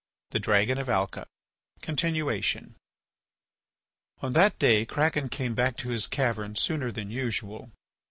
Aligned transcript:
THE 0.31 0.39
DRAGON 0.39 0.79
OF 0.79 0.89
ALCA 0.89 1.27
(Continuation) 1.83 2.73
On 4.23 4.33
that 4.33 4.57
day 4.57 4.83
Kraken 4.83 5.29
came 5.29 5.53
back 5.53 5.77
to 5.77 5.89
his 5.89 6.07
cavern 6.07 6.55
sooner 6.55 6.91
than 6.91 7.11
usual. 7.11 7.69